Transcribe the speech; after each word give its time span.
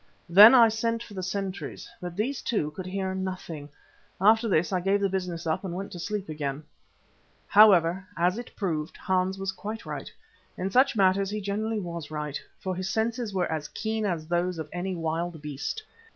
Then 0.27 0.55
I 0.55 0.69
sent 0.69 1.03
for 1.03 1.13
the 1.13 1.21
sentries, 1.21 1.87
but 2.01 2.15
these, 2.15 2.41
too, 2.41 2.71
could 2.71 2.87
hear 2.87 3.13
nothing. 3.13 3.69
After 4.19 4.47
this 4.47 4.73
I 4.73 4.79
gave 4.79 4.99
the 4.99 5.09
business 5.09 5.45
up 5.45 5.63
and 5.63 5.75
went 5.75 5.91
to 5.91 5.99
sleep 5.99 6.27
again. 6.27 6.63
However, 7.47 8.07
as 8.17 8.39
it 8.39 8.55
proved, 8.55 8.97
Hans 8.97 9.37
was 9.37 9.51
quite 9.51 9.85
right; 9.85 10.11
in 10.57 10.71
such 10.71 10.95
matters 10.95 11.29
he 11.29 11.39
generally 11.39 11.79
was 11.79 12.09
right, 12.09 12.41
for 12.59 12.75
his 12.75 12.89
senses 12.89 13.31
were 13.31 13.45
as 13.51 13.67
keen 13.67 14.03
as 14.03 14.25
those 14.25 14.57
of 14.57 14.69
any 14.73 14.95
wild 14.95 15.39
beast. 15.39 15.83